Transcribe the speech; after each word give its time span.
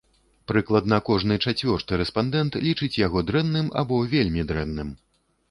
Прыкладна 0.51 0.97
кожны 1.09 1.37
чацвёрты 1.45 1.99
рэспандэнт 2.03 2.57
лічыць 2.65 2.91
яго 3.05 3.23
дрэнным 3.29 3.71
або 3.85 4.03
вельмі 4.17 4.49
дрэнным. 4.55 4.93